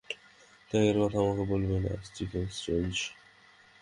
ত্যাগের 0.69 0.97
কথা 1.01 1.17
আমাকে 1.19 1.43
বলবে 1.51 1.77
না, 1.85 1.93
স্টিফেন 2.03 2.45
স্ট্রেঞ্জ। 2.49 2.95